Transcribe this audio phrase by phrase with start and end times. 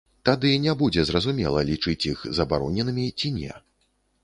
[0.27, 3.53] Тады не будзе зразумела, лічыць іх забароненымі, ці не.